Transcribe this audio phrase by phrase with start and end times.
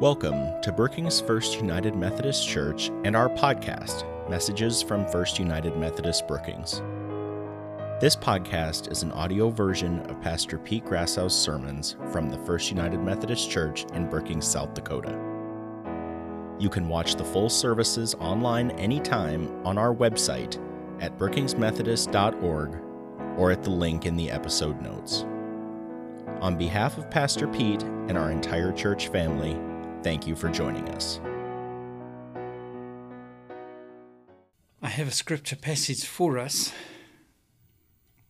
[0.00, 6.26] Welcome to Brookings First United Methodist Church and our podcast, Messages from First United Methodist
[6.26, 6.82] Brookings.
[8.00, 12.98] This podcast is an audio version of Pastor Pete Grassow's sermons from the First United
[12.98, 15.16] Methodist Church in Brookings, South Dakota.
[16.58, 20.60] You can watch the full services online anytime on our website
[21.00, 25.24] at brookingsmethodist.org or at the link in the episode notes.
[26.40, 29.56] On behalf of Pastor Pete and our entire church family,
[30.04, 31.18] thank you for joining us.
[34.82, 36.72] I have a scripture passage for us.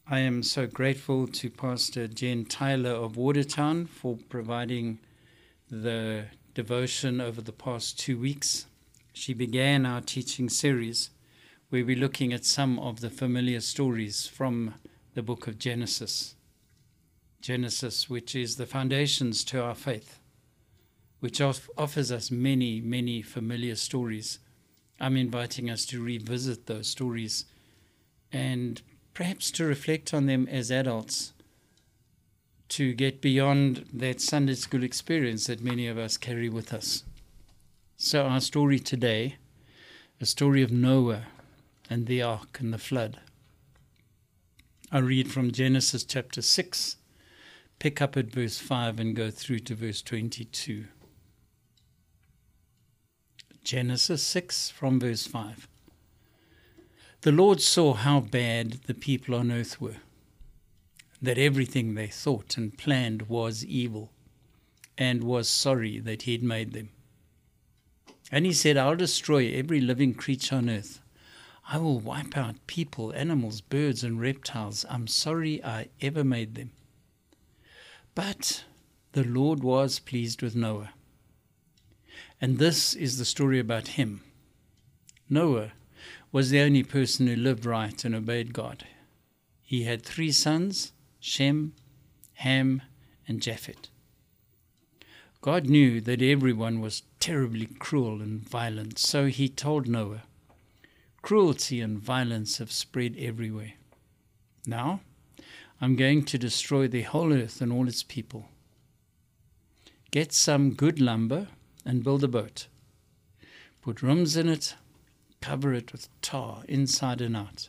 [0.06, 5.00] I am so grateful to Pastor Jen Tyler of Watertown for providing
[5.68, 8.66] the devotion over the past two weeks.
[9.12, 11.10] She began our teaching series
[11.70, 14.74] where we're looking at some of the familiar stories from
[15.14, 16.36] the book of Genesis.
[17.40, 20.20] Genesis, which is the foundations to our faith,
[21.24, 24.40] which off- offers us many, many familiar stories.
[25.00, 27.46] I'm inviting us to revisit those stories
[28.30, 28.82] and
[29.14, 31.32] perhaps to reflect on them as adults,
[32.68, 37.04] to get beyond that Sunday school experience that many of us carry with us.
[37.96, 39.36] So, our story today,
[40.20, 41.22] a story of Noah
[41.88, 43.18] and the ark and the flood.
[44.92, 46.98] I read from Genesis chapter 6,
[47.78, 50.84] pick up at verse 5 and go through to verse 22.
[53.64, 55.66] Genesis 6 from verse 5.
[57.22, 59.96] The Lord saw how bad the people on earth were,
[61.22, 64.12] that everything they thought and planned was evil,
[64.98, 66.90] and was sorry that He had made them.
[68.30, 71.00] And He said, I'll destroy every living creature on earth.
[71.66, 74.84] I will wipe out people, animals, birds, and reptiles.
[74.90, 76.72] I'm sorry I ever made them.
[78.14, 78.64] But
[79.12, 80.90] the Lord was pleased with Noah.
[82.44, 84.20] And this is the story about him.
[85.30, 85.72] Noah
[86.30, 88.84] was the only person who lived right and obeyed God.
[89.62, 91.72] He had three sons Shem,
[92.34, 92.82] Ham,
[93.26, 93.88] and Japheth.
[95.40, 100.24] God knew that everyone was terribly cruel and violent, so he told Noah,
[101.22, 103.72] Cruelty and violence have spread everywhere.
[104.66, 105.00] Now,
[105.80, 108.48] I'm going to destroy the whole earth and all its people.
[110.10, 111.48] Get some good lumber
[111.84, 112.66] and build a boat.
[113.82, 114.74] Put rooms in it,
[115.40, 117.68] cover it with tar inside and out.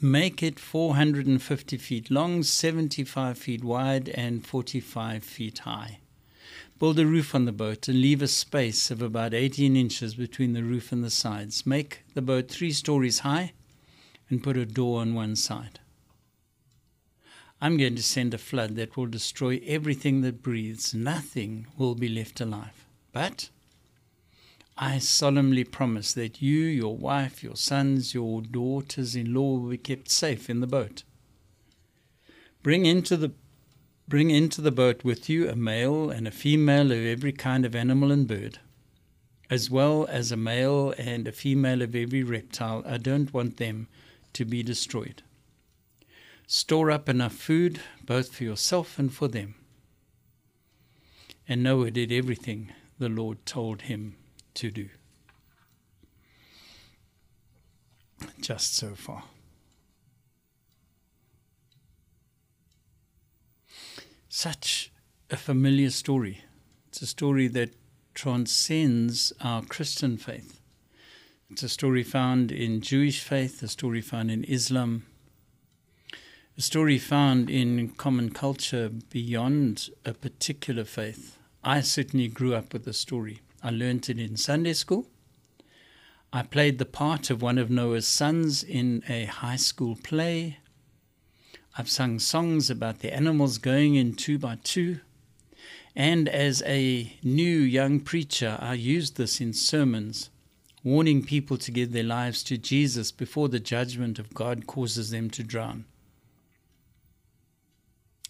[0.00, 5.98] Make it 450 feet long, 75 feet wide, and 45 feet high.
[6.78, 10.52] Build a roof on the boat and leave a space of about 18 inches between
[10.52, 11.66] the roof and the sides.
[11.66, 13.52] Make the boat three stories high
[14.30, 15.80] and put a door on one side.
[17.60, 20.94] I'm going to send a flood that will destroy everything that breathes.
[20.94, 22.86] Nothing will be left alive.
[23.12, 23.50] But
[24.76, 29.78] I solemnly promise that you, your wife, your sons, your daughters in law will be
[29.78, 31.02] kept safe in the boat.
[32.62, 33.32] Bring into the
[34.08, 37.76] Bring into the boat with you a male and a female of every kind of
[37.76, 38.58] animal and bird,
[39.50, 42.82] as well as a male and a female of every reptile.
[42.86, 43.86] I don't want them
[44.32, 45.22] to be destroyed.
[46.50, 49.54] Store up enough food, both for yourself and for them.
[51.46, 54.16] And Noah did everything the Lord told him
[54.54, 54.88] to do.
[58.40, 59.24] Just so far.
[64.30, 64.90] Such
[65.28, 66.44] a familiar story.
[66.88, 67.74] It's a story that
[68.14, 70.62] transcends our Christian faith.
[71.50, 75.04] It's a story found in Jewish faith, a story found in Islam,
[76.58, 81.38] a story found in common culture beyond a particular faith.
[81.62, 83.42] I certainly grew up with the story.
[83.62, 85.06] I learned it in Sunday school.
[86.32, 90.58] I played the part of one of Noah's sons in a high school play.
[91.76, 94.98] I've sung songs about the animals going in two by two.
[95.94, 100.28] And as a new young preacher, I used this in sermons,
[100.82, 105.30] warning people to give their lives to Jesus before the judgment of God causes them
[105.30, 105.84] to drown.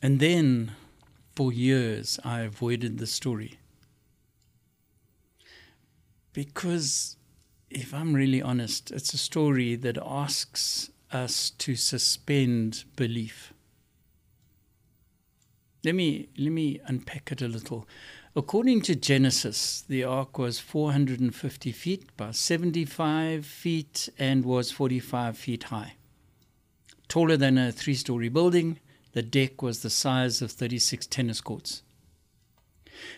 [0.00, 0.72] And then,
[1.34, 3.58] for years, I avoided the story.
[6.32, 7.16] Because,
[7.68, 13.52] if I'm really honest, it's a story that asks us to suspend belief.
[15.84, 17.88] Let me, let me unpack it a little.
[18.36, 25.64] According to Genesis, the ark was 450 feet by 75 feet and was 45 feet
[25.64, 25.94] high.
[27.08, 28.78] Taller than a three story building,
[29.18, 31.82] the deck was the size of 36 tennis courts.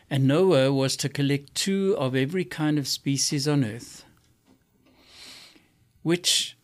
[0.08, 4.02] And Noah was to collect two of every kind of species on earth,
[6.02, 6.56] which,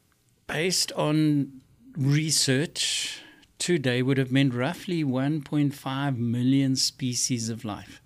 [0.47, 1.61] based on
[1.99, 3.21] research
[3.59, 8.01] today, would have meant roughly 1.5 million species of life.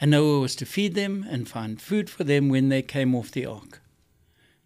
[0.00, 3.32] And Noah was to feed them and find food for them when they came off
[3.32, 3.82] the ark.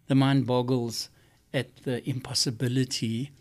[0.05, 1.09] The mind boggles
[1.51, 3.31] at the impossibility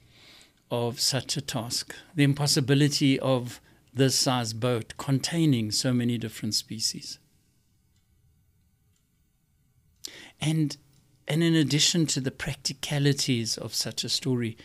[0.73, 3.61] of such a task, the impossibility of
[3.93, 7.19] this size boat containing so many different species.
[10.41, 10.75] And,
[11.29, 14.57] and in addition to the practicalities of such a story,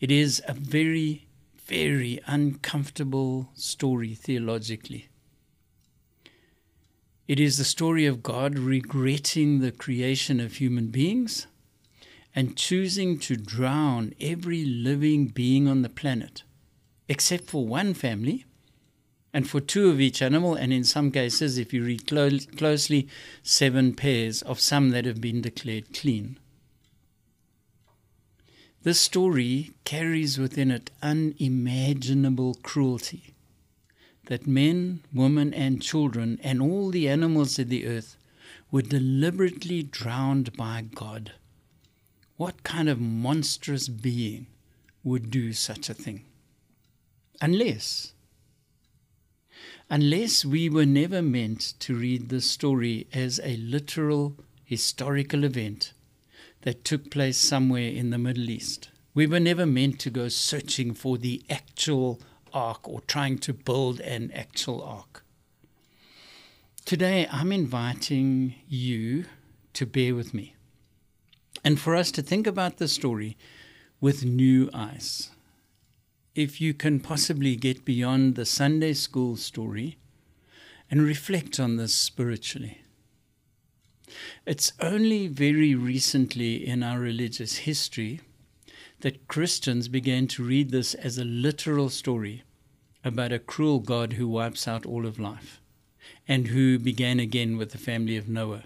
[0.00, 1.26] it is a very,
[1.66, 5.10] very uncomfortable story theologically.
[7.28, 11.46] It is the story of God regretting the creation of human beings
[12.34, 16.42] and choosing to drown every living being on the planet,
[17.08, 18.44] except for one family
[19.32, 23.08] and for two of each animal, and in some cases, if you read clo- closely,
[23.42, 26.38] seven pairs of some that have been declared clean.
[28.82, 33.34] This story carries within it unimaginable cruelty
[34.26, 38.16] that men, women, and children, and all the animals of the earth
[38.70, 41.32] were deliberately drowned by God.
[42.40, 44.46] What kind of monstrous being
[45.04, 46.24] would do such a thing?
[47.38, 48.14] Unless
[49.90, 55.92] unless we were never meant to read this story as a literal historical event
[56.62, 58.88] that took place somewhere in the Middle East.
[59.12, 62.22] We were never meant to go searching for the actual
[62.54, 65.26] ark or trying to build an actual ark.
[66.86, 69.26] Today, I'm inviting you
[69.74, 70.54] to bear with me
[71.64, 73.36] and for us to think about the story
[74.00, 75.30] with new eyes
[76.34, 79.98] if you can possibly get beyond the Sunday school story
[80.90, 82.78] and reflect on this spiritually.
[84.46, 88.20] It's only very recently in our religious history
[89.00, 92.42] that Christians began to read this as a literal story
[93.04, 95.60] about a cruel God who wipes out all of life
[96.28, 98.64] and who began again with the family of Noah.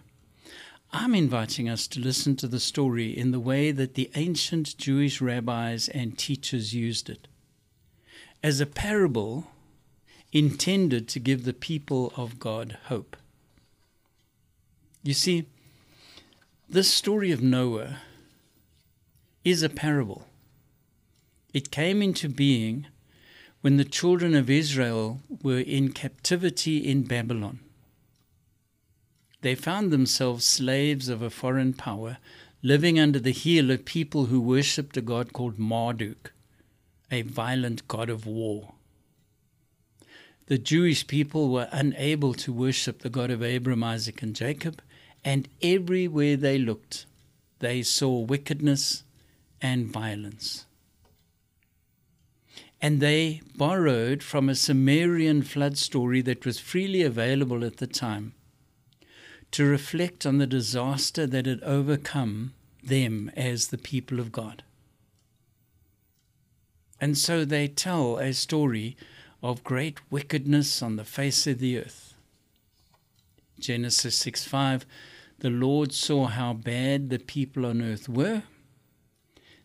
[0.96, 5.20] I'm inviting us to listen to the story in the way that the ancient Jewish
[5.20, 7.26] rabbis and teachers used it
[8.44, 9.48] as a parable
[10.32, 13.16] intended to give the people of God hope.
[15.02, 15.46] You see,
[16.68, 17.96] this story of Noah
[19.44, 20.28] is a parable.
[21.52, 22.86] It came into being
[23.62, 27.58] when the children of Israel were in captivity in Babylon.
[29.44, 32.16] They found themselves slaves of a foreign power,
[32.62, 36.32] living under the heel of people who worshipped a god called Marduk
[37.10, 38.72] a violent god of war.
[40.46, 44.80] The Jewish people were unable to worship the God of Abraham, Isaac, and Jacob,
[45.22, 47.04] and everywhere they looked,
[47.58, 49.02] they saw wickedness
[49.60, 50.64] and violence.
[52.80, 58.32] And they borrowed from a Sumerian flood story that was freely available at the time
[59.54, 62.52] to reflect on the disaster that had overcome
[62.82, 64.64] them as the people of God.
[67.00, 68.96] And so they tell a story
[69.44, 72.14] of great wickedness on the face of the earth.
[73.60, 74.86] Genesis 6 5
[75.38, 78.42] The Lord saw how bad the people on earth were,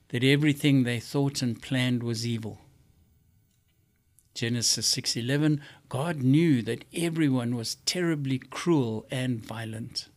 [0.09, 2.59] that everything they thought and planned was evil.
[4.35, 10.07] Genesis 6:11 God knew that everyone was terribly cruel and violent.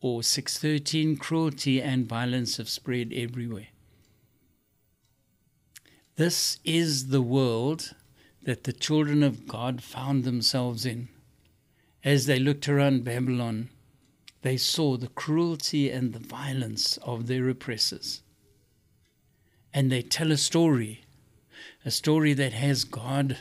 [0.00, 3.68] Or 6:13 cruelty and violence have spread everywhere.
[6.16, 7.94] This is the world
[8.42, 11.10] that the children of God found themselves in.
[12.02, 13.68] As they looked around Babylon,
[14.40, 18.22] they saw the cruelty and the violence of their oppressors.
[19.74, 21.02] And they tell a story,
[21.84, 23.38] a story that has God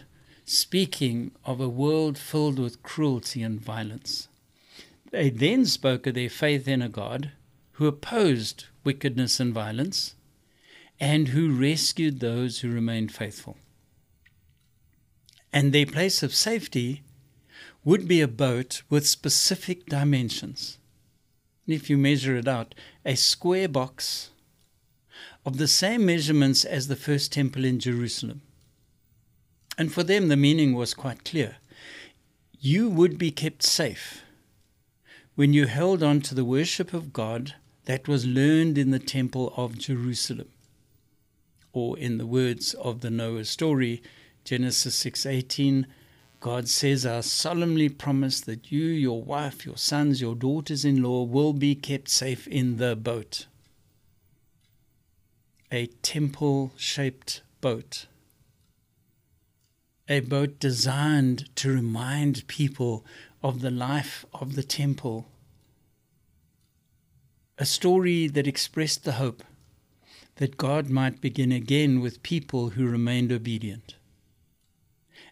[0.49, 4.27] speaking of a world filled with cruelty and violence.
[5.11, 7.31] They then spoke of their faith in a God
[7.73, 10.15] who opposed wickedness and violence
[10.99, 13.57] and who rescued those who remained faithful.
[15.53, 17.03] And their place of safety
[17.85, 20.79] would be a boat with specific dimensions.
[21.67, 22.73] And If you measure it out,
[23.05, 24.31] a square box
[25.45, 28.41] of the same measurements as the first temple in Jerusalem.
[29.79, 31.55] And for them, the meaning was quite clear.
[32.59, 34.23] You would be kept safe
[35.35, 37.55] when you held on to the worship of God
[37.85, 40.49] that was learned in the temple of Jerusalem
[41.71, 44.03] or in the words of the Noah story,
[44.43, 45.85] Genesis 6:18,
[46.41, 51.23] God says, I solemnly promise that you, your wife, your sons, your daughters in law
[51.23, 53.47] will be kept safe in the boat.
[55.71, 58.07] A temple shaped boat.
[60.11, 63.05] A boat designed to remind people
[63.43, 65.27] of the life of the temple.
[67.59, 69.43] A story that expressed the hope
[70.37, 73.97] that God might begin again with people who remained obedient.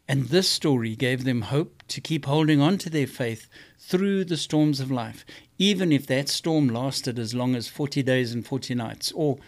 [0.07, 3.47] And this story gave them hope to keep holding on to their faith
[3.79, 5.25] through the storms of life,
[5.57, 9.39] even if that storm lasted as long as 40 days and 40 nights, or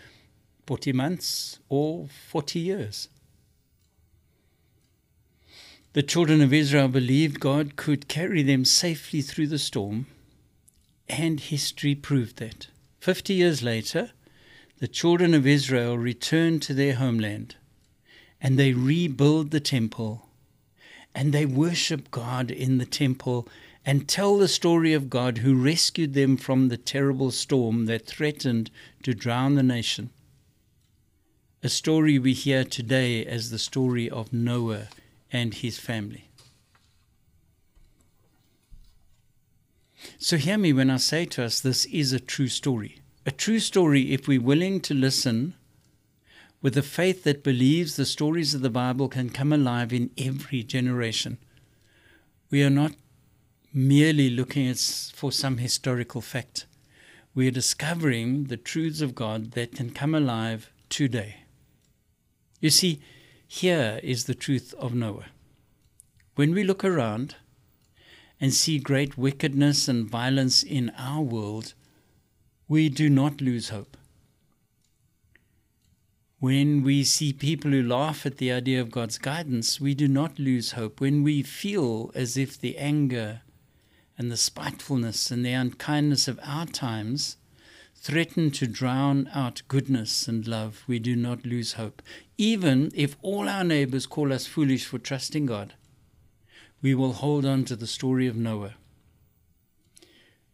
[0.66, 3.10] 40 months, or 40 years.
[5.94, 10.06] The children of Israel believed God could carry them safely through the storm,
[11.08, 12.68] and history proved that.
[13.00, 14.12] Fifty years later,
[14.80, 17.56] the children of Israel returned to their homeland,
[18.40, 20.30] and they rebuild the temple
[21.16, 23.48] and they worship God in the temple
[23.86, 28.70] and tell the story of God who rescued them from the terrible storm that threatened
[29.04, 30.12] to drown the nation.
[31.64, 34.88] A story we hear today as the story of Noah
[35.32, 36.30] and his family.
[40.18, 43.02] So, hear me when I say to us, this is a true story.
[43.26, 45.56] A true story if we're willing to listen
[46.62, 50.64] with a faith that believes the stories of the Bible can come alive in every
[50.64, 51.38] generation.
[52.50, 52.94] We are not
[53.74, 54.78] merely looking at,
[55.14, 56.66] for some historical fact.
[57.36, 61.44] We are discovering the truths of God that can come alive today.
[62.60, 63.00] You see,
[63.52, 65.26] here is the truth of Noah.
[66.36, 67.36] When we look around
[68.40, 71.74] and see great wickedness and violence in our world,
[72.68, 73.98] we do not lose hope.
[76.40, 80.38] When we see people who laugh at the idea of God's guidance, we do not
[80.38, 81.02] lose hope.
[81.02, 83.42] When we feel as if the anger
[84.16, 87.38] and the spitefulness and the unkindness of our times
[87.96, 92.04] threaten to drown out goodness and love, we do not lose hope.
[92.40, 95.74] Even if all our neighbors call us foolish for trusting God,
[96.82, 98.76] we will hold on to the story of Noah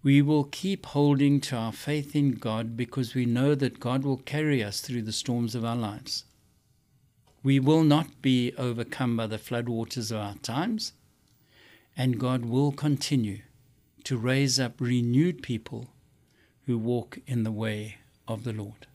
[0.05, 4.17] we will keep holding to our faith in God because we know that God will
[4.17, 6.25] carry us through the storms of our lives.
[7.41, 10.93] We will not be overcome by the floodwaters of our times,
[11.97, 13.39] and God will continue
[14.03, 15.89] to raise up renewed people
[16.67, 17.95] who walk in the way
[18.27, 18.85] of the Lord.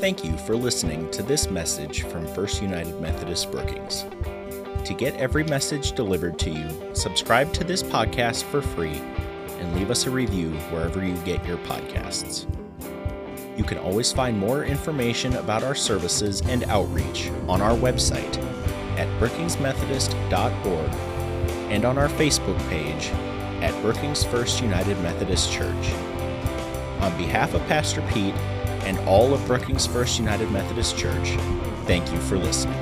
[0.00, 4.06] Thank you for listening to this message from First United Methodist Brookings.
[4.86, 8.96] To get every message delivered to you, subscribe to this podcast for free
[9.58, 12.46] and leave us a review wherever you get your podcasts.
[13.58, 18.38] You can always find more information about our services and outreach on our website
[18.96, 20.90] at brookingsmethodist.org
[21.70, 23.10] and on our Facebook page
[23.62, 25.92] at Brookings First United Methodist Church.
[27.02, 28.34] On behalf of Pastor Pete
[28.82, 31.30] and all of Brookings First United Methodist Church,
[31.86, 32.78] thank you for listening.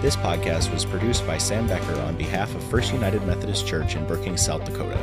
[0.00, 4.06] This podcast was produced by Sam Becker on behalf of First United Methodist Church in
[4.06, 4.96] Brookings, South Dakota.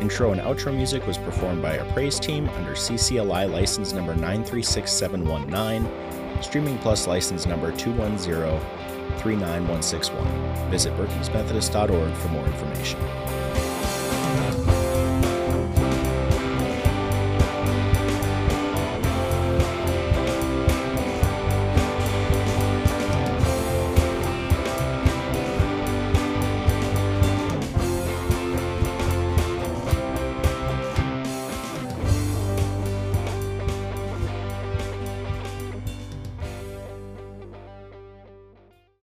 [0.00, 6.42] Intro and outro music was performed by our praise team under CCLI license number 936719,
[6.42, 10.70] Streaming Plus license number 21039161.
[10.70, 12.98] Visit brookingsmethodist.org for more information.